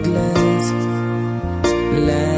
a 0.00 0.02
glance. 0.02 0.70
Let 2.06 2.29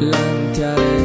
lantai 0.00 0.95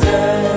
day. 0.00 0.53